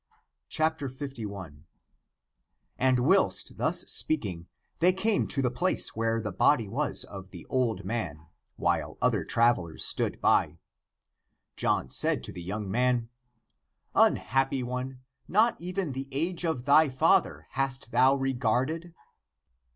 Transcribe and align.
51. 0.49 1.65
And 2.79 2.97
w^hilst 2.97 3.55
thus 3.57 3.81
speaking, 3.81 4.47
they 4.79 4.93
came 4.93 5.27
to 5.27 5.43
the 5.43 5.51
place 5.51 5.95
where 5.95 6.19
the 6.19 6.31
body 6.31 6.67
was 6.67 7.03
of 7.03 7.29
the 7.29 7.45
old 7.51 7.85
man, 7.85 8.25
while 8.55 8.97
other 8.99 9.23
travelers 9.23 9.85
stood 9.85 10.19
by. 10.19 10.57
John 11.55 11.91
said 11.91 12.23
to 12.23 12.31
the 12.31 12.41
young 12.41 12.67
man," 12.71 13.09
Unhappy 13.93 14.63
one, 14.63 15.01
not 15.27 15.61
even 15.61 15.91
the 15.91 16.07
age 16.11 16.45
of 16.45 16.65
thy 16.65 16.89
father 16.89 17.45
hast 17.51 17.91
thou 17.91 18.15
regarded 18.15 18.95